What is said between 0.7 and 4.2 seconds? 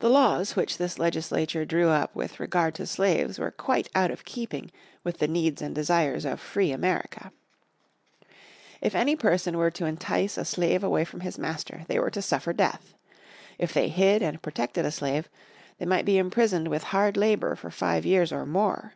this legislature drew up with regard to slaves were quite out